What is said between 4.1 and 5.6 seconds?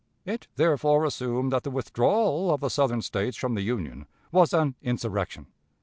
was an insurrection.